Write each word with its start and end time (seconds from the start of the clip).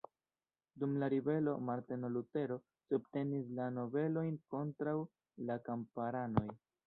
Dum 0.83 0.93
la 1.01 1.09
ribelo 1.13 1.51
Marteno 1.67 2.09
Lutero 2.13 2.57
subtenis 2.87 3.53
la 3.59 3.69
nobelojn 3.77 4.41
kontraŭ 4.55 4.95
la 5.51 5.59
kamparanoj. 5.69 6.49